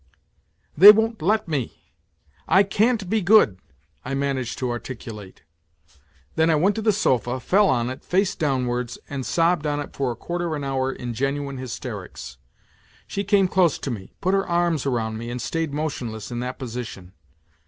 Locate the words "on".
7.69-7.91, 9.67-9.79